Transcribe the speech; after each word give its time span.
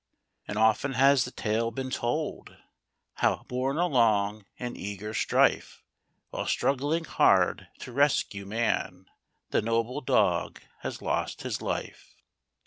And 0.47 0.57
often 0.57 0.93
has 0.93 1.25
the 1.25 1.31
tale 1.31 1.69
been 1.69 1.91
told, 1.91 2.57
How, 3.17 3.43
borne 3.47 3.77
along 3.77 4.45
in 4.57 4.75
eager 4.75 5.13
strife. 5.13 5.83
While 6.31 6.47
struggling 6.47 7.05
hard 7.05 7.67
to 7.81 7.91
rescue 7.91 8.47
man, 8.47 9.05
The 9.51 9.61
noble 9.61 10.01
dog 10.01 10.59
has 10.79 11.03
lost 11.03 11.43
his 11.43 11.61
life. 11.61 12.15